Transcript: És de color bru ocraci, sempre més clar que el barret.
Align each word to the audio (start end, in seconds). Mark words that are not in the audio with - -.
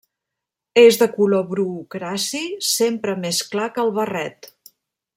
És 0.83 0.97
de 1.01 1.07
color 1.17 1.43
bru 1.51 1.65
ocraci, 1.83 2.43
sempre 2.71 3.17
més 3.27 3.43
clar 3.53 3.71
que 3.77 3.85
el 3.89 3.97
barret. 4.03 4.55